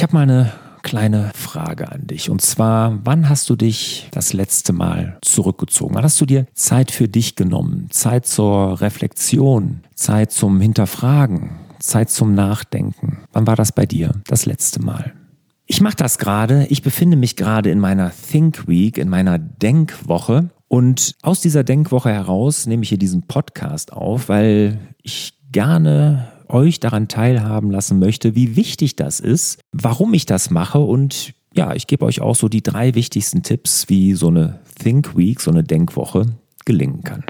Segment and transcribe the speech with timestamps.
[0.00, 0.50] Ich habe mal eine
[0.80, 2.30] kleine Frage an dich.
[2.30, 5.94] Und zwar, wann hast du dich das letzte Mal zurückgezogen?
[5.94, 7.88] Wann hast du dir Zeit für dich genommen?
[7.90, 11.50] Zeit zur Reflexion, Zeit zum Hinterfragen,
[11.80, 13.18] Zeit zum Nachdenken.
[13.34, 15.12] Wann war das bei dir das letzte Mal?
[15.66, 16.64] Ich mache das gerade.
[16.70, 20.48] Ich befinde mich gerade in meiner Think Week, in meiner Denkwoche.
[20.66, 26.80] Und aus dieser Denkwoche heraus nehme ich hier diesen Podcast auf, weil ich gerne euch
[26.80, 31.86] daran teilhaben lassen möchte, wie wichtig das ist, warum ich das mache und ja, ich
[31.86, 35.64] gebe euch auch so die drei wichtigsten Tipps, wie so eine Think Week, so eine
[35.64, 36.26] Denkwoche
[36.64, 37.24] gelingen kann.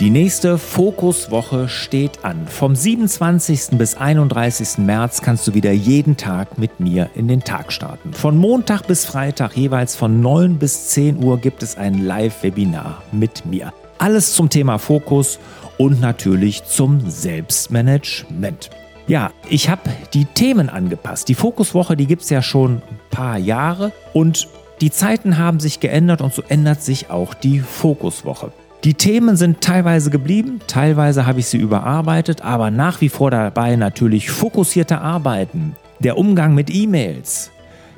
[0.00, 2.48] Die nächste Fokuswoche steht an.
[2.48, 3.78] Vom 27.
[3.78, 4.78] bis 31.
[4.78, 8.12] März kannst du wieder jeden Tag mit mir in den Tag starten.
[8.12, 13.46] Von Montag bis Freitag jeweils von 9 bis 10 Uhr gibt es ein Live-Webinar mit
[13.46, 13.72] mir.
[14.02, 15.38] Alles zum Thema Fokus
[15.78, 18.70] und natürlich zum Selbstmanagement.
[19.06, 21.28] Ja, ich habe die Themen angepasst.
[21.28, 24.48] Die Fokuswoche, die gibt es ja schon ein paar Jahre und
[24.80, 28.50] die Zeiten haben sich geändert und so ändert sich auch die Fokuswoche.
[28.82, 33.76] Die Themen sind teilweise geblieben, teilweise habe ich sie überarbeitet, aber nach wie vor dabei
[33.76, 37.52] natürlich fokussierte Arbeiten, der Umgang mit E-Mails,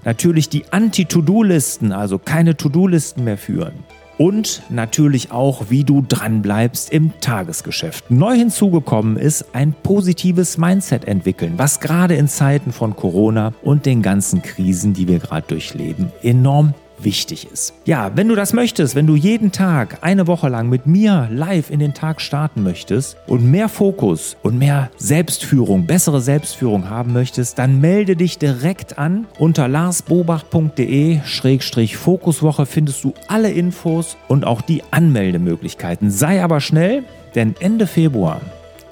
[0.04, 3.72] natürlich die Anti-To-Do-Listen, also keine To-Do-Listen mehr führen,
[4.18, 8.10] und natürlich auch, wie du dranbleibst im Tagesgeschäft.
[8.10, 14.02] Neu hinzugekommen ist ein positives Mindset entwickeln, was gerade in Zeiten von Corona und den
[14.02, 16.74] ganzen Krisen, die wir gerade durchleben, enorm
[17.04, 17.74] wichtig ist.
[17.84, 21.70] Ja, wenn du das möchtest, wenn du jeden Tag eine Woche lang mit mir live
[21.70, 27.58] in den Tag starten möchtest und mehr Fokus und mehr Selbstführung, bessere Selbstführung haben möchtest,
[27.58, 29.26] dann melde dich direkt an.
[29.38, 36.10] Unter larsbobach.de-fokuswoche findest du alle Infos und auch die Anmeldemöglichkeiten.
[36.10, 38.40] Sei aber schnell, denn Ende Februar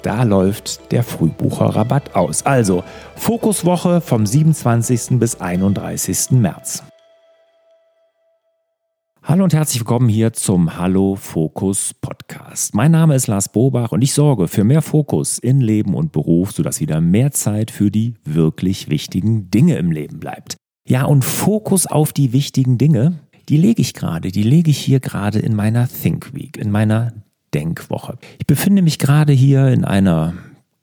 [0.03, 2.45] da läuft der Frühbucherrabatt aus.
[2.45, 2.83] Also
[3.15, 5.17] Fokuswoche vom 27.
[5.17, 6.31] bis 31.
[6.31, 6.83] März.
[9.25, 12.75] Hallo und herzlich willkommen hier zum Hallo Fokus Podcast.
[12.75, 16.51] Mein Name ist Lars Bobach und ich sorge für mehr Fokus in Leben und Beruf,
[16.51, 20.57] sodass wieder mehr Zeit für die wirklich wichtigen Dinge im Leben bleibt.
[20.85, 23.13] Ja, und Fokus auf die wichtigen Dinge,
[23.47, 27.13] die lege ich gerade, die lege ich hier gerade in meiner Think Week, in meiner
[27.53, 28.17] Denkwoche.
[28.39, 30.33] Ich befinde mich gerade hier in einer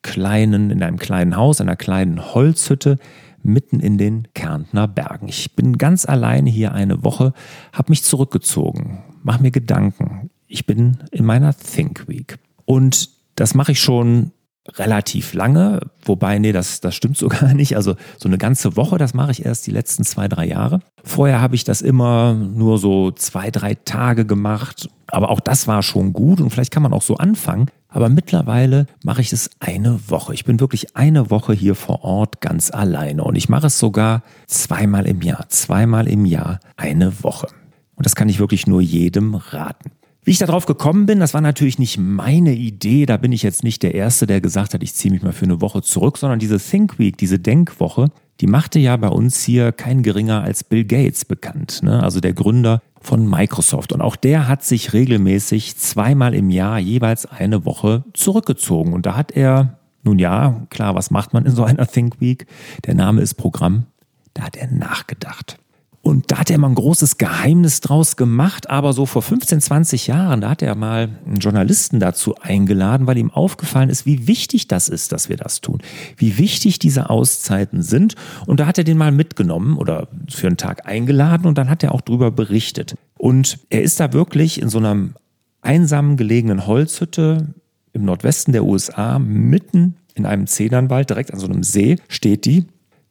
[0.00, 2.96] kleinen, in einem kleinen Haus, einer kleinen Holzhütte
[3.42, 5.28] mitten in den Kärntner Bergen.
[5.28, 7.32] Ich bin ganz alleine hier eine Woche,
[7.72, 10.30] habe mich zurückgezogen, mache mir Gedanken.
[10.46, 12.38] Ich bin in meiner Think Week.
[12.64, 14.32] Und das mache ich schon
[14.76, 17.76] relativ lange, wobei, nee, das, das stimmt so gar nicht.
[17.76, 20.80] Also so eine ganze Woche, das mache ich erst die letzten zwei, drei Jahre.
[21.02, 24.88] Vorher habe ich das immer nur so zwei, drei Tage gemacht.
[25.06, 27.66] Aber auch das war schon gut und vielleicht kann man auch so anfangen.
[27.90, 30.32] Aber mittlerweile mache ich es eine Woche.
[30.32, 34.22] Ich bin wirklich eine Woche hier vor Ort ganz alleine und ich mache es sogar
[34.46, 35.48] zweimal im Jahr.
[35.48, 37.48] Zweimal im Jahr eine Woche.
[37.96, 39.90] Und das kann ich wirklich nur jedem raten.
[40.22, 43.06] Wie ich darauf gekommen bin, das war natürlich nicht meine Idee.
[43.06, 45.46] Da bin ich jetzt nicht der Erste, der gesagt hat, ich ziehe mich mal für
[45.46, 49.72] eine Woche zurück, sondern diese Think Week, diese Denkwoche, die machte ja bei uns hier
[49.72, 51.82] kein geringer als Bill Gates bekannt.
[51.82, 52.02] Ne?
[52.02, 53.92] Also der Gründer von Microsoft.
[53.92, 58.92] Und auch der hat sich regelmäßig zweimal im Jahr jeweils eine Woche zurückgezogen.
[58.92, 62.46] Und da hat er, nun ja, klar, was macht man in so einer Think Week?
[62.86, 63.86] Der Name ist Programm.
[64.34, 65.58] Da hat er nachgedacht.
[66.02, 70.06] Und da hat er mal ein großes Geheimnis draus gemacht, aber so vor 15, 20
[70.06, 74.66] Jahren, da hat er mal einen Journalisten dazu eingeladen, weil ihm aufgefallen ist, wie wichtig
[74.66, 75.82] das ist, dass wir das tun.
[76.16, 78.14] Wie wichtig diese Auszeiten sind.
[78.46, 81.82] Und da hat er den mal mitgenommen oder für einen Tag eingeladen und dann hat
[81.82, 82.94] er auch drüber berichtet.
[83.18, 85.10] Und er ist da wirklich in so einer
[85.60, 87.54] einsam gelegenen Holzhütte
[87.92, 92.66] im Nordwesten der USA, mitten in einem Zedernwald, direkt an so einem See, steht die.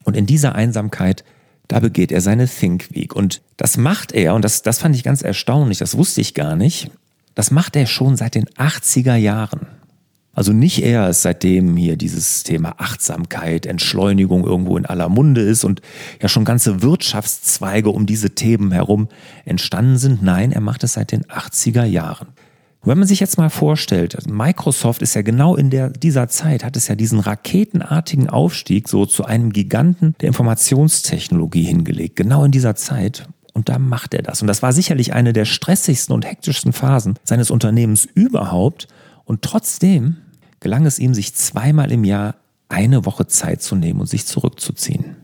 [0.06, 1.24] Und in dieser Einsamkeit
[1.70, 3.16] da begeht er seine Think Week.
[3.16, 6.58] Und das macht er, und das, das fand ich ganz erstaunlich, das wusste ich gar
[6.58, 6.92] nicht,
[7.36, 9.68] das macht er schon seit den 80er Jahren.
[10.34, 15.82] Also nicht erst seitdem hier dieses Thema Achtsamkeit, Entschleunigung irgendwo in aller Munde ist und
[16.22, 19.08] ja schon ganze Wirtschaftszweige um diese Themen herum
[19.46, 20.24] entstanden sind.
[20.24, 22.30] Nein, er macht es seit den 80er Jahren.
[22.84, 26.78] Wenn man sich jetzt mal vorstellt, Microsoft ist ja genau in der, dieser Zeit, hat
[26.78, 32.76] es ja diesen raketenartigen Aufstieg so zu einem Giganten der Informationstechnologie hingelegt, genau in dieser
[32.76, 33.28] Zeit.
[33.54, 34.42] Und da macht er das.
[34.42, 38.88] Und das war sicherlich eine der stressigsten und hektischsten Phasen seines Unternehmens überhaupt.
[39.26, 40.18] Und trotzdem
[40.62, 42.36] gelang es ihm, sich zweimal im Jahr
[42.70, 45.18] eine Woche Zeit zu nehmen und sich zurückzuziehen.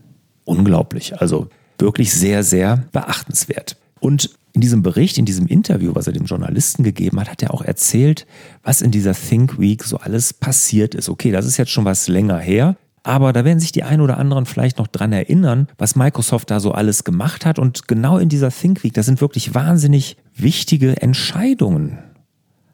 [0.44, 1.20] Unglaublich.
[1.20, 1.48] Also
[1.78, 3.76] wirklich sehr, sehr beachtenswert.
[4.00, 7.52] Und in diesem Bericht, in diesem Interview, was er dem Journalisten gegeben hat, hat er
[7.52, 8.26] auch erzählt,
[8.62, 11.10] was in dieser Think Week so alles passiert ist.
[11.10, 12.74] Okay, das ist jetzt schon was länger her.
[13.02, 16.58] Aber da werden sich die ein oder anderen vielleicht noch dran erinnern, was Microsoft da
[16.58, 17.58] so alles gemacht hat.
[17.58, 21.98] Und genau in dieser Think Week, da sind wirklich wahnsinnig wichtige Entscheidungen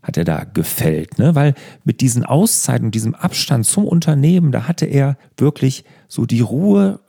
[0.04, 1.36] hat er da gefällt, ne?
[1.36, 6.40] Weil mit diesen Auszeiten und diesem Abstand zum Unternehmen, da hatte er wirklich so die
[6.40, 7.00] Ruhe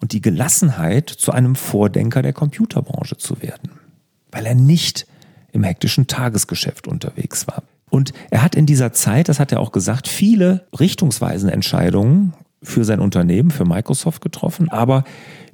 [0.00, 3.77] und die Gelassenheit, zu einem Vordenker der Computerbranche zu werden.
[4.38, 5.04] Weil er nicht
[5.50, 7.64] im hektischen Tagesgeschäft unterwegs war.
[7.90, 12.84] Und er hat in dieser Zeit, das hat er auch gesagt, viele richtungsweisende Entscheidungen für
[12.84, 15.02] sein Unternehmen, für Microsoft getroffen, aber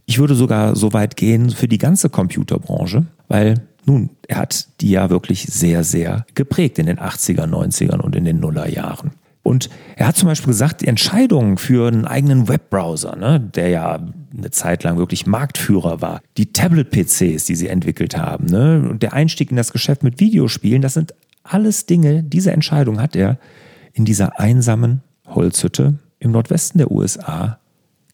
[0.05, 4.91] ich würde sogar so weit gehen für die ganze Computerbranche, weil nun, er hat die
[4.91, 9.13] ja wirklich sehr, sehr geprägt in den 80er, 90ern und in den Nullerjahren.
[9.43, 14.01] Und er hat zum Beispiel gesagt, die Entscheidung für einen eigenen Webbrowser, ne, der ja
[14.37, 19.13] eine Zeit lang wirklich Marktführer war, die Tablet-PCs, die sie entwickelt haben, ne, und der
[19.13, 23.39] Einstieg in das Geschäft mit Videospielen, das sind alles Dinge, diese Entscheidung hat er
[23.93, 27.59] in dieser einsamen Holzhütte im Nordwesten der USA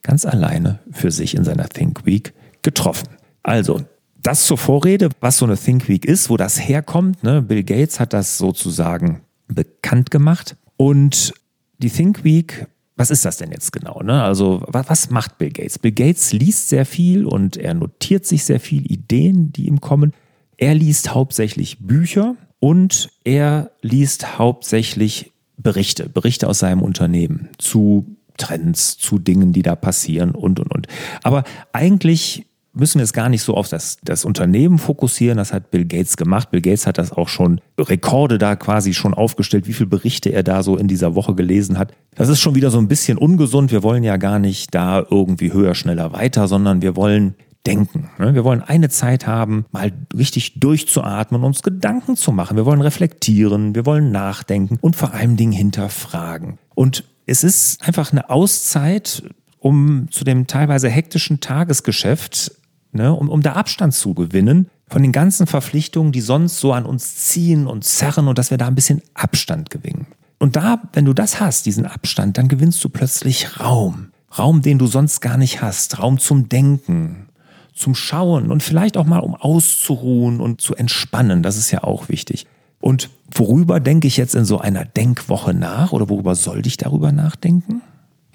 [0.03, 2.33] ganz alleine für sich in seiner Think Week
[2.63, 3.09] getroffen.
[3.43, 3.83] Also,
[4.23, 7.23] das zur Vorrede, was so eine Think Week ist, wo das herkommt.
[7.23, 7.41] Ne?
[7.41, 10.57] Bill Gates hat das sozusagen bekannt gemacht.
[10.77, 11.33] Und
[11.79, 12.67] die Think Week,
[13.01, 14.03] was ist das denn jetzt genau?
[14.03, 14.23] Ne?
[14.23, 15.79] Also, was, was macht Bill Gates?
[15.79, 20.13] Bill Gates liest sehr viel und er notiert sich sehr viel Ideen, die ihm kommen.
[20.59, 28.99] Er liest hauptsächlich Bücher und er liest hauptsächlich Berichte, Berichte aus seinem Unternehmen zu Trends,
[28.99, 30.87] zu Dingen, die da passieren und, und, und.
[31.23, 35.39] Aber eigentlich müssen wir es gar nicht so auf das, das Unternehmen fokussieren.
[35.39, 36.51] Das hat Bill Gates gemacht.
[36.51, 40.43] Bill Gates hat das auch schon Rekorde da quasi schon aufgestellt, wie viele Berichte er
[40.43, 41.93] da so in dieser Woche gelesen hat.
[42.15, 43.73] Das ist schon wieder so ein bisschen ungesund.
[43.73, 47.35] Wir wollen ja gar nicht da irgendwie höher, schneller, weiter, sondern wir wollen
[47.67, 48.11] denken.
[48.19, 48.35] Ne?
[48.35, 52.57] Wir wollen eine Zeit haben, mal richtig durchzuatmen, uns Gedanken zu machen.
[52.57, 56.59] Wir wollen reflektieren, wir wollen nachdenken und vor allem Dingen hinterfragen.
[56.75, 59.23] Und es ist einfach eine Auszeit,
[59.59, 62.53] um zu dem teilweise hektischen Tagesgeschäft,
[62.93, 66.85] ne, um, um da Abstand zu gewinnen von den ganzen Verpflichtungen, die sonst so an
[66.85, 70.07] uns ziehen und zerren und dass wir da ein bisschen Abstand gewinnen.
[70.39, 74.09] Und da, wenn du das hast, diesen Abstand, dann gewinnst du plötzlich Raum.
[74.37, 75.99] Raum, den du sonst gar nicht hast.
[75.99, 77.27] Raum zum Denken,
[77.75, 81.43] zum Schauen und vielleicht auch mal um auszuruhen und zu entspannen.
[81.43, 82.47] Das ist ja auch wichtig.
[82.81, 87.13] Und worüber denke ich jetzt in so einer Denkwoche nach oder worüber sollte ich darüber
[87.13, 87.83] nachdenken?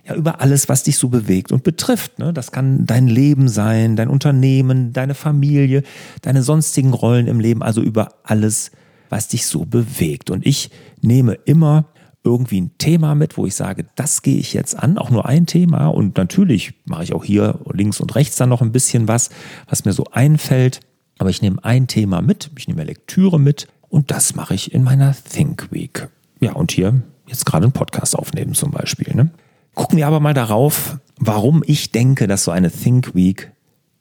[0.07, 2.19] Ja, über alles, was dich so bewegt und betrifft.
[2.19, 2.31] Ne?
[2.31, 5.81] Das kann dein Leben sein, dein Unternehmen, deine Familie,
[6.21, 8.71] deine sonstigen Rollen im Leben, also über alles,
[9.09, 10.29] was dich so bewegt.
[10.29, 10.69] Und ich
[11.01, 11.85] nehme immer
[12.23, 15.45] irgendwie ein Thema mit, wo ich sage, das gehe ich jetzt an, auch nur ein
[15.47, 15.87] Thema.
[15.87, 19.29] Und natürlich mache ich auch hier links und rechts dann noch ein bisschen was,
[19.67, 20.81] was mir so einfällt.
[21.17, 24.83] Aber ich nehme ein Thema mit, ich nehme Lektüre mit und das mache ich in
[24.83, 26.09] meiner Think Week.
[26.41, 29.15] Ja, und hier jetzt gerade einen Podcast aufnehmen zum Beispiel.
[29.15, 29.31] Ne?
[29.75, 33.51] Gucken wir aber mal darauf, warum ich denke, dass so eine Think Week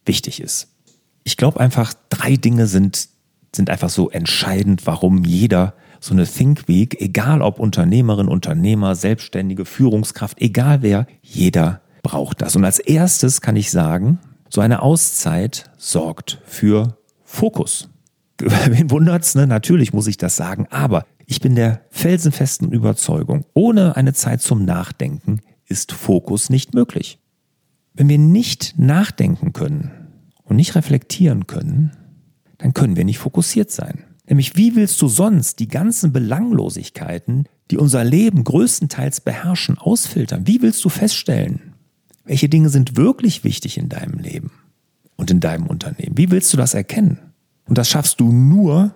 [0.06, 0.68] wichtig ist.
[1.24, 3.08] Ich glaube einfach, drei Dinge sind,
[3.54, 9.64] sind einfach so entscheidend, warum jeder so eine Think Week, egal ob Unternehmerin, Unternehmer, Selbstständige,
[9.64, 12.54] Führungskraft, egal wer, jeder braucht das.
[12.56, 14.18] Und als erstes kann ich sagen,
[14.50, 17.88] so eine Auszeit sorgt für Fokus.
[18.38, 19.46] Wen wundert's, ne?
[19.46, 24.64] Natürlich muss ich das sagen, aber ich bin der felsenfesten Überzeugung, ohne eine Zeit zum
[24.64, 27.18] Nachdenken ist Fokus nicht möglich.
[27.94, 29.90] Wenn wir nicht nachdenken können
[30.42, 31.92] und nicht reflektieren können,
[32.58, 34.04] dann können wir nicht fokussiert sein.
[34.26, 40.46] Nämlich, wie willst du sonst die ganzen Belanglosigkeiten, die unser Leben größtenteils beherrschen, ausfiltern?
[40.46, 41.74] Wie willst du feststellen,
[42.24, 44.50] welche Dinge sind wirklich wichtig in deinem Leben
[45.16, 46.16] und in deinem Unternehmen?
[46.16, 47.18] Wie willst du das erkennen?
[47.66, 48.94] Und das schaffst du nur,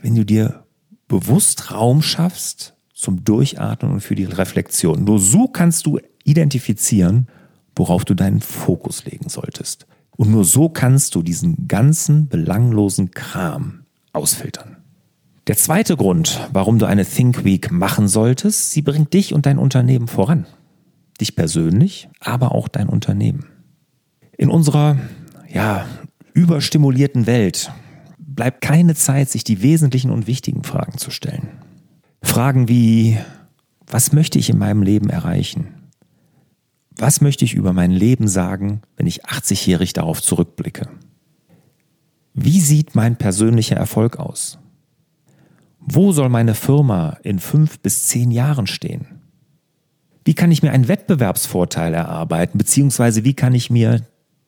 [0.00, 0.64] wenn du dir
[1.08, 5.04] bewusst Raum schaffst zum Durchatmen und für die Reflexion.
[5.04, 7.28] Nur so kannst du identifizieren,
[7.74, 9.86] worauf du deinen Fokus legen solltest.
[10.16, 14.76] Und nur so kannst du diesen ganzen belanglosen Kram ausfiltern.
[15.46, 19.58] Der zweite Grund, warum du eine Think Week machen solltest, sie bringt dich und dein
[19.58, 20.46] Unternehmen voran.
[21.20, 23.46] Dich persönlich, aber auch dein Unternehmen.
[24.36, 24.98] In unserer,
[25.50, 25.86] ja,
[26.34, 27.72] überstimulierten Welt
[28.18, 31.48] bleibt keine Zeit, sich die wesentlichen und wichtigen Fragen zu stellen.
[32.40, 33.18] Fragen wie,
[33.86, 35.74] was möchte ich in meinem Leben erreichen?
[36.96, 40.88] Was möchte ich über mein Leben sagen, wenn ich 80-jährig darauf zurückblicke?
[42.32, 44.58] Wie sieht mein persönlicher Erfolg aus?
[45.80, 49.20] Wo soll meine Firma in fünf bis zehn Jahren stehen?
[50.24, 54.00] Wie kann ich mir einen Wettbewerbsvorteil erarbeiten, beziehungsweise wie kann ich mir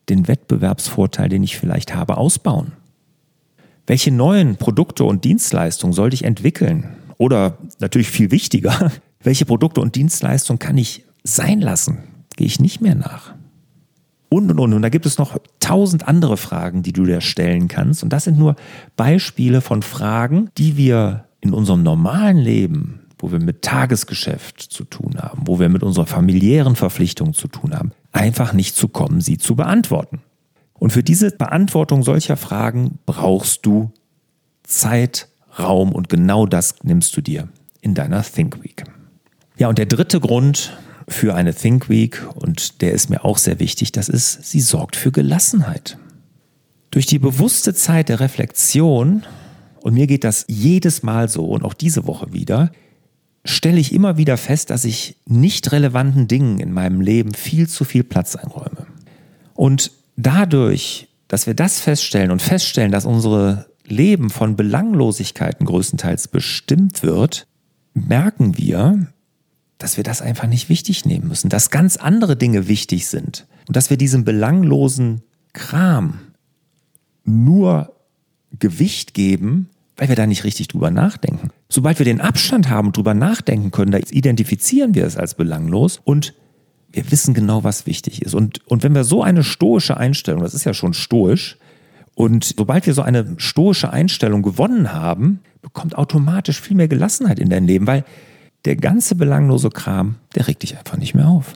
[0.09, 2.73] den Wettbewerbsvorteil, den ich vielleicht habe, ausbauen?
[3.87, 6.97] Welche neuen Produkte und Dienstleistungen sollte ich entwickeln?
[7.23, 8.91] Oder natürlich viel wichtiger,
[9.23, 11.99] welche Produkte und Dienstleistungen kann ich sein lassen?
[12.35, 13.33] Gehe ich nicht mehr nach.
[14.29, 14.73] Und, und, und.
[14.73, 18.03] Und da gibt es noch tausend andere Fragen, die du dir stellen kannst.
[18.03, 18.57] Und das sind nur
[18.97, 25.15] Beispiele von Fragen, die wir in unserem normalen Leben, wo wir mit Tagesgeschäft zu tun
[25.21, 29.39] haben, wo wir mit unserer familiären Verpflichtung zu tun haben, einfach nicht zu kommen, sie
[29.39, 30.23] zu beantworten.
[30.75, 33.93] Und für diese Beantwortung solcher Fragen brauchst du
[34.65, 37.49] Zeit, Raum und genau das nimmst du dir
[37.81, 38.85] in deiner Think Week.
[39.59, 40.77] Ja, und der dritte Grund
[41.09, 44.97] für eine Think Week, und der ist mir auch sehr wichtig, das ist, sie sorgt
[44.97, 45.99] für Gelassenheit.
[46.91, 49.25] Durch die bewusste Zeit der Reflexion,
[49.81, 52.71] und mir geht das jedes Mal so und auch diese Woche wieder,
[53.45, 57.85] stelle ich immer wieder fest, dass ich nicht relevanten Dingen in meinem Leben viel zu
[57.85, 58.87] viel Platz einräume.
[59.55, 67.03] Und dadurch, dass wir das feststellen und feststellen, dass unsere Leben von Belanglosigkeiten größtenteils bestimmt
[67.03, 67.47] wird,
[67.95, 69.07] merken wir,
[69.79, 73.77] dass wir das einfach nicht wichtig nehmen müssen, dass ganz andere Dinge wichtig sind und
[73.77, 75.23] dass wir diesem belanglosen
[75.53, 76.21] Kram
[77.25, 77.95] nur
[78.59, 81.51] Gewicht geben, weil wir da nicht richtig drüber nachdenken.
[81.69, 86.01] Sobald wir den Abstand haben und drüber nachdenken können, da identifizieren wir es als belanglos
[86.03, 86.35] und
[86.91, 88.35] wir wissen genau, was wichtig ist.
[88.35, 91.57] Und, und wenn wir so eine stoische Einstellung, das ist ja schon stoisch,
[92.15, 97.49] und sobald wir so eine stoische Einstellung gewonnen haben, bekommt automatisch viel mehr Gelassenheit in
[97.49, 98.05] dein Leben, weil
[98.65, 101.55] der ganze belanglose Kram, der regt dich einfach nicht mehr auf.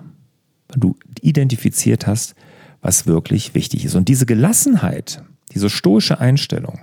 [0.68, 2.34] Weil du identifiziert hast,
[2.80, 3.94] was wirklich wichtig ist.
[3.94, 5.22] Und diese Gelassenheit,
[5.52, 6.78] diese stoische Einstellung,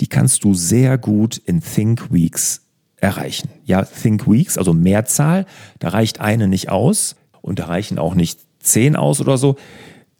[0.00, 2.62] die kannst du sehr gut in Think Weeks
[2.96, 3.48] erreichen.
[3.64, 5.46] Ja, Think Weeks, also Mehrzahl,
[5.78, 9.56] da reicht eine nicht aus und da reichen auch nicht zehn aus oder so.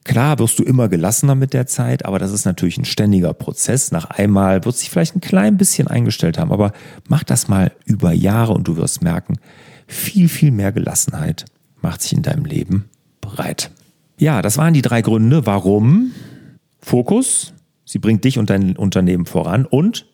[0.07, 3.91] Klar wirst du immer gelassener mit der Zeit, aber das ist natürlich ein ständiger Prozess.
[3.91, 6.71] Nach einmal wird sich vielleicht ein klein bisschen eingestellt haben, aber
[7.09, 9.39] mach das mal über Jahre und du wirst merken,
[9.89, 11.47] viel, viel mehr Gelassenheit
[11.83, 12.85] macht sich in deinem Leben
[13.21, 13.73] breit.
[14.17, 16.13] Ja, das waren die drei Gründe, warum
[16.79, 17.53] Fokus,
[17.85, 20.07] sie bringt dich und dein Unternehmen voran und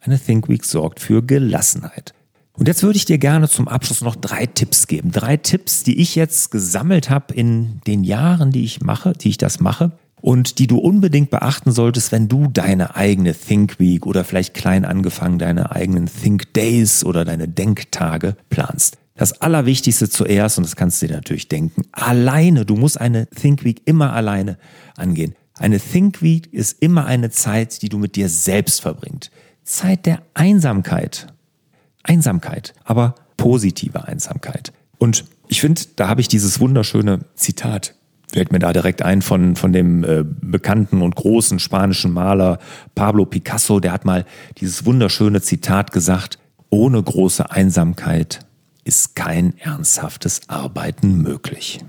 [0.00, 2.14] eine Think Week sorgt für Gelassenheit.
[2.58, 5.12] Und jetzt würde ich dir gerne zum Abschluss noch drei Tipps geben.
[5.12, 9.38] Drei Tipps, die ich jetzt gesammelt habe in den Jahren, die ich mache, die ich
[9.38, 14.24] das mache und die du unbedingt beachten solltest, wenn du deine eigene Think Week oder
[14.24, 18.98] vielleicht klein angefangen deine eigenen Think Days oder deine Denktage planst.
[19.14, 23.62] Das Allerwichtigste zuerst, und das kannst du dir natürlich denken, alleine, du musst eine Think
[23.62, 24.58] Week immer alleine
[24.96, 25.36] angehen.
[25.56, 29.30] Eine Think Week ist immer eine Zeit, die du mit dir selbst verbringst.
[29.62, 31.28] Zeit der Einsamkeit.
[32.02, 34.72] Einsamkeit, aber positive Einsamkeit.
[34.98, 37.94] Und ich finde, da habe ich dieses wunderschöne Zitat,
[38.30, 42.58] fällt mir da direkt ein von, von dem äh, bekannten und großen spanischen Maler
[42.94, 44.26] Pablo Picasso, der hat mal
[44.58, 46.38] dieses wunderschöne Zitat gesagt,
[46.70, 48.40] ohne große Einsamkeit
[48.84, 51.80] ist kein ernsthaftes Arbeiten möglich.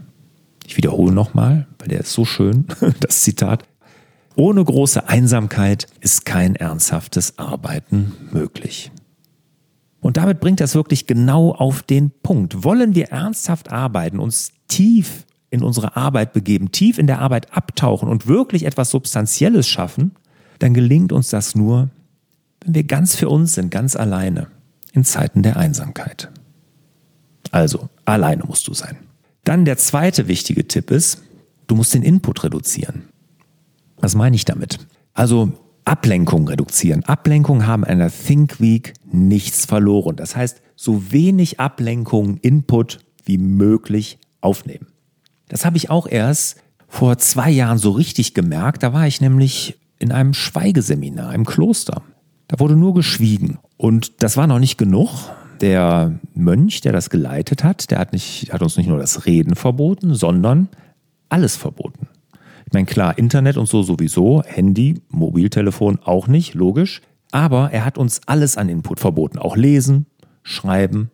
[0.65, 2.65] Ich wiederhole nochmal, weil der ist so schön,
[2.99, 3.63] das Zitat.
[4.35, 8.91] Ohne große Einsamkeit ist kein ernsthaftes Arbeiten möglich.
[10.09, 12.63] Und damit bringt das wirklich genau auf den Punkt.
[12.63, 18.09] Wollen wir ernsthaft arbeiten, uns tief in unsere Arbeit begeben, tief in der Arbeit abtauchen
[18.09, 20.15] und wirklich etwas Substanzielles schaffen,
[20.57, 21.91] dann gelingt uns das nur,
[22.61, 24.47] wenn wir ganz für uns sind, ganz alleine,
[24.93, 26.31] in Zeiten der Einsamkeit.
[27.51, 28.97] Also, alleine musst du sein.
[29.43, 31.21] Dann der zweite wichtige Tipp ist,
[31.67, 33.03] du musst den Input reduzieren.
[33.97, 34.79] Was meine ich damit?
[35.13, 35.53] Also
[35.89, 37.03] Ablenkung reduzieren.
[37.05, 40.15] Ablenkung haben in einer Think Week nichts verloren.
[40.15, 44.85] Das heißt, so wenig Ablenkung, Input wie möglich aufnehmen.
[45.47, 48.83] Das habe ich auch erst vor zwei Jahren so richtig gemerkt.
[48.83, 52.03] Da war ich nämlich in einem Schweigeseminar im Kloster.
[52.47, 53.57] Da wurde nur geschwiegen.
[53.75, 55.09] Und das war noch nicht genug.
[55.59, 59.55] Der Mönch, der das geleitet hat, der hat, nicht, hat uns nicht nur das Reden
[59.55, 60.69] verboten, sondern
[61.29, 62.07] alles verboten.
[62.69, 67.01] Ich meine, klar, Internet und so sowieso, Handy, Mobiltelefon auch nicht, logisch.
[67.31, 69.39] Aber er hat uns alles an Input verboten.
[69.39, 70.05] Auch lesen,
[70.43, 71.09] schreiben,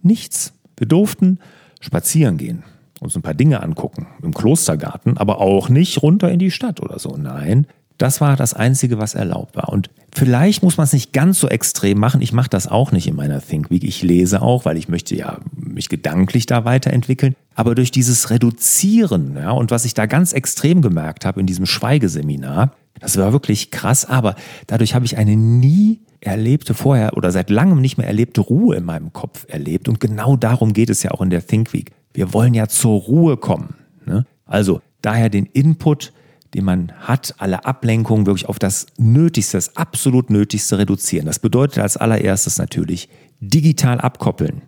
[0.00, 0.54] nichts.
[0.78, 1.40] Wir durften
[1.80, 2.62] spazieren gehen,
[3.00, 6.98] uns ein paar Dinge angucken im Klostergarten, aber auch nicht runter in die Stadt oder
[6.98, 7.18] so.
[7.18, 7.66] Nein,
[7.98, 9.68] das war das Einzige, was erlaubt war.
[9.68, 12.22] Und vielleicht muss man es nicht ganz so extrem machen.
[12.22, 13.84] Ich mache das auch nicht in meiner Think Week.
[13.84, 15.38] Ich lese auch, weil ich möchte ja
[15.74, 17.34] mich gedanklich da weiterentwickeln.
[17.54, 21.66] Aber durch dieses Reduzieren, ja, und was ich da ganz extrem gemerkt habe in diesem
[21.66, 27.50] Schweigeseminar, das war wirklich krass, aber dadurch habe ich eine nie erlebte vorher oder seit
[27.50, 29.88] langem nicht mehr erlebte Ruhe in meinem Kopf erlebt.
[29.88, 31.90] Und genau darum geht es ja auch in der Think Week.
[32.14, 33.74] Wir wollen ja zur Ruhe kommen.
[34.06, 34.24] Ne?
[34.46, 36.12] Also daher den Input
[36.54, 41.26] den man hat, alle Ablenkungen wirklich auf das Nötigste, das absolut Nötigste reduzieren.
[41.26, 43.08] Das bedeutet als allererstes natürlich
[43.40, 44.62] digital abkoppeln.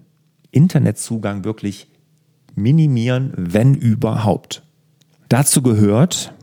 [0.51, 1.89] Internetzugang wirklich
[2.55, 4.63] minimieren, wenn überhaupt.
[5.29, 6.35] Dazu gehört,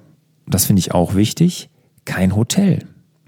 [0.48, 1.70] das finde ich auch wichtig,
[2.06, 2.86] kein Hotel.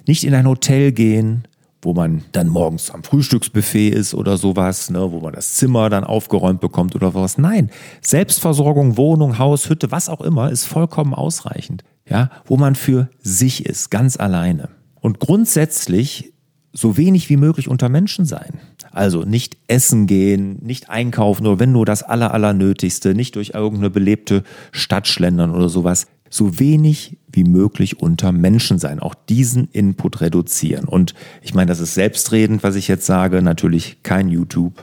[0.07, 1.47] Nicht in ein Hotel gehen,
[1.81, 6.03] wo man dann morgens am Frühstücksbuffet ist oder sowas, ne, wo man das Zimmer dann
[6.03, 7.37] aufgeräumt bekommt oder was.
[7.37, 7.69] Nein,
[8.01, 11.83] Selbstversorgung, Wohnung, Haus, Hütte, was auch immer, ist vollkommen ausreichend.
[12.07, 14.69] Ja, wo man für sich ist, ganz alleine.
[14.99, 16.33] Und grundsätzlich
[16.71, 18.59] so wenig wie möglich unter Menschen sein.
[18.95, 23.51] Also nicht essen gehen, nicht einkaufen, nur wenn nur das aller, aller Nötigste, nicht durch
[23.53, 26.07] irgendeine belebte Stadt schlendern oder sowas.
[26.29, 30.85] So wenig wie möglich unter Menschen sein, auch diesen Input reduzieren.
[30.85, 34.81] Und ich meine, das ist selbstredend, was ich jetzt sage, natürlich kein YouTube,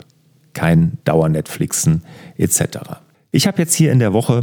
[0.52, 2.02] kein Dauer-Netflixen
[2.36, 2.60] etc.
[3.30, 4.42] Ich habe jetzt hier in der Woche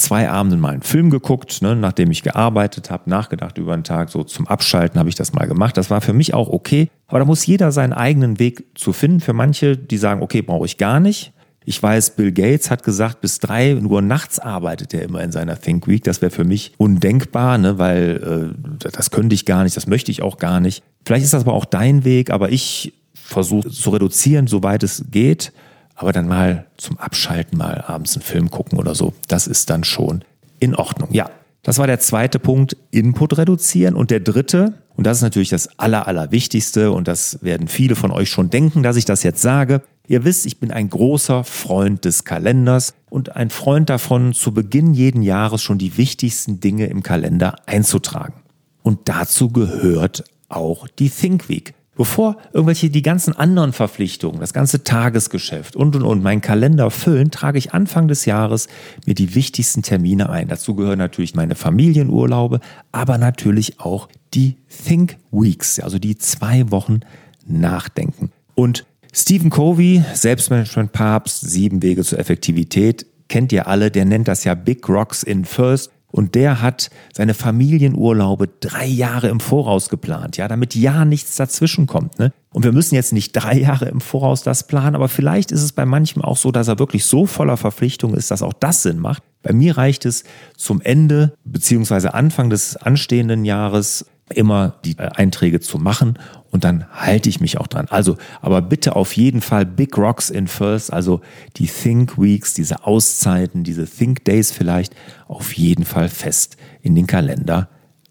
[0.00, 4.10] zwei Abenden mal einen Film geguckt, ne, nachdem ich gearbeitet habe, nachgedacht über den Tag,
[4.10, 5.76] so zum Abschalten habe ich das mal gemacht.
[5.76, 9.20] Das war für mich auch okay, aber da muss jeder seinen eigenen Weg zu finden.
[9.20, 11.32] Für manche, die sagen, okay, brauche ich gar nicht.
[11.64, 15.60] Ich weiß, Bill Gates hat gesagt, bis drei Uhr nachts arbeitet er immer in seiner
[15.60, 16.02] Think Week.
[16.02, 20.10] Das wäre für mich undenkbar, ne, weil äh, das könnte ich gar nicht, das möchte
[20.10, 20.82] ich auch gar nicht.
[21.04, 25.52] Vielleicht ist das aber auch dein Weg, aber ich versuche zu reduzieren, soweit es geht
[26.00, 29.84] aber dann mal zum Abschalten mal abends einen Film gucken oder so, das ist dann
[29.84, 30.24] schon
[30.58, 31.10] in Ordnung.
[31.12, 31.28] Ja,
[31.62, 33.94] das war der zweite Punkt, Input reduzieren.
[33.94, 38.12] Und der dritte, und das ist natürlich das Aller, Allerwichtigste, und das werden viele von
[38.12, 39.82] euch schon denken, dass ich das jetzt sage.
[40.08, 44.94] Ihr wisst, ich bin ein großer Freund des Kalenders und ein Freund davon, zu Beginn
[44.94, 48.40] jeden Jahres schon die wichtigsten Dinge im Kalender einzutragen.
[48.82, 51.74] Und dazu gehört auch die Think Week.
[52.00, 57.30] Bevor irgendwelche die ganzen anderen Verpflichtungen, das ganze Tagesgeschäft und und und meinen Kalender füllen,
[57.30, 58.68] trage ich Anfang des Jahres
[59.04, 60.48] mir die wichtigsten Termine ein.
[60.48, 67.00] Dazu gehören natürlich meine Familienurlaube, aber natürlich auch die Think Weeks, also die zwei Wochen
[67.44, 68.32] Nachdenken.
[68.54, 74.54] Und Stephen Covey, Selbstmanagement-Papst, sieben Wege zur Effektivität, kennt ihr alle, der nennt das ja
[74.54, 75.90] Big Rocks in First.
[76.10, 81.86] Und der hat seine Familienurlaube drei Jahre im Voraus geplant, ja, damit ja nichts dazwischen
[81.86, 82.18] kommt.
[82.18, 82.32] Ne?
[82.52, 85.72] Und wir müssen jetzt nicht drei Jahre im Voraus das planen, aber vielleicht ist es
[85.72, 88.98] bei manchem auch so, dass er wirklich so voller Verpflichtungen ist, dass auch das Sinn
[88.98, 89.22] macht.
[89.42, 90.24] Bei mir reicht es
[90.56, 96.18] zum Ende beziehungsweise Anfang des anstehenden Jahres immer die äh, Einträge zu machen
[96.50, 97.86] und dann halte ich mich auch dran.
[97.90, 101.20] Also, aber bitte auf jeden Fall Big Rocks in First, also
[101.56, 104.94] die Think Weeks, diese Auszeiten, diese Think Days vielleicht
[105.28, 107.68] auf jeden Fall fest in den Kalender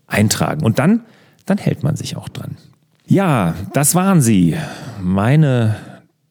[0.07, 0.63] eintragen.
[0.63, 1.01] Und dann,
[1.45, 2.57] dann hält man sich auch dran.
[3.05, 4.55] Ja, das waren sie.
[5.01, 5.75] Meine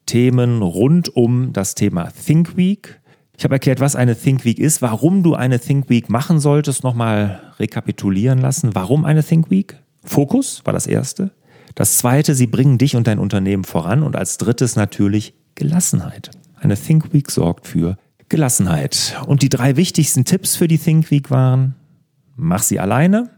[0.06, 3.00] Themen rund um das Thema Think Week.
[3.38, 6.82] Ich habe erklärt, was eine Think Week ist, warum du eine Think Week machen solltest,
[6.82, 8.74] nochmal rekapitulieren lassen.
[8.74, 9.80] Warum eine Think Week?
[10.02, 11.30] Fokus war das erste.
[11.76, 14.02] Das zweite, sie bringen dich und dein Unternehmen voran.
[14.02, 16.32] Und als drittes natürlich Gelassenheit.
[16.56, 17.96] Eine Think Week sorgt für
[18.28, 19.16] Gelassenheit.
[19.28, 21.76] Und die drei wichtigsten Tipps für die Think Week waren,
[22.34, 23.30] mach sie alleine.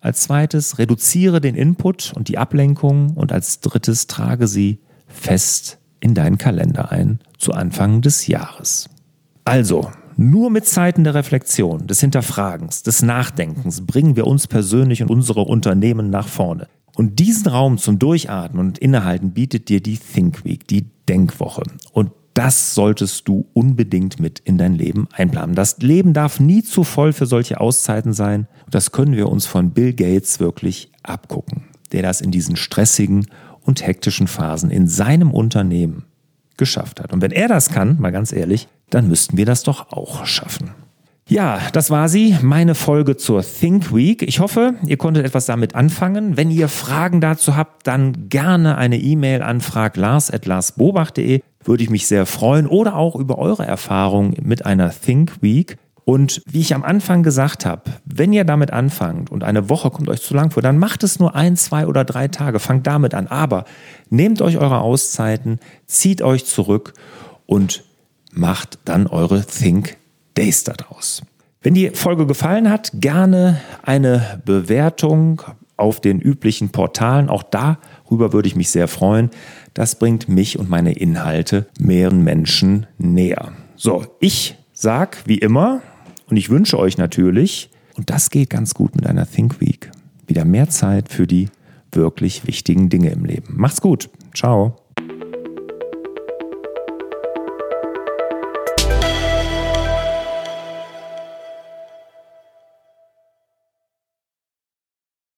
[0.00, 3.10] Als zweites, reduziere den Input und die Ablenkung.
[3.10, 8.88] Und als drittes, trage sie fest in deinen Kalender ein zu Anfang des Jahres.
[9.44, 15.10] Also, nur mit Zeiten der Reflexion, des Hinterfragens, des Nachdenkens bringen wir uns persönlich und
[15.10, 16.68] unsere Unternehmen nach vorne.
[16.96, 21.64] Und diesen Raum zum Durchatmen und Innehalten bietet dir die Think Week, die Denkwoche.
[21.92, 25.54] Und das solltest du unbedingt mit in dein Leben einplanen.
[25.54, 28.48] Das Leben darf nie zu voll für solche Auszeiten sein.
[28.70, 33.26] Das können wir uns von Bill Gates wirklich abgucken, der das in diesen stressigen
[33.60, 36.04] und hektischen Phasen in seinem Unternehmen
[36.56, 37.12] geschafft hat.
[37.12, 40.70] Und wenn er das kann, mal ganz ehrlich, dann müssten wir das doch auch schaffen.
[41.26, 44.22] Ja, das war sie, meine Folge zur Think Week.
[44.22, 46.36] Ich hoffe, ihr konntet etwas damit anfangen.
[46.36, 51.40] Wenn ihr Fragen dazu habt, dann gerne eine E-Mail an fraglars.larsbobach.de.
[51.64, 52.66] Würde ich mich sehr freuen.
[52.66, 55.78] Oder auch über eure Erfahrungen mit einer Think Week.
[56.04, 60.08] Und wie ich am Anfang gesagt habe, wenn ihr damit anfangt und eine Woche kommt
[60.08, 62.60] euch zu lang vor, dann macht es nur ein, zwei oder drei Tage.
[62.60, 63.26] Fangt damit an.
[63.26, 63.64] Aber
[64.10, 66.92] nehmt euch eure Auszeiten, zieht euch zurück
[67.46, 67.84] und
[68.32, 69.96] macht dann eure Think
[70.36, 71.22] Days daraus.
[71.62, 75.40] Wenn die Folge gefallen hat, gerne eine Bewertung
[75.78, 77.30] auf den üblichen Portalen.
[77.30, 79.30] Auch darüber würde ich mich sehr freuen.
[79.72, 83.52] Das bringt mich und meine Inhalte mehreren Menschen näher.
[83.76, 85.80] So, ich sag wie immer
[86.28, 89.90] und ich wünsche euch natürlich, und das geht ganz gut mit einer Think Week,
[90.26, 91.48] wieder mehr Zeit für die
[91.92, 93.54] wirklich wichtigen Dinge im Leben.
[93.56, 94.10] Macht's gut.
[94.34, 94.83] Ciao.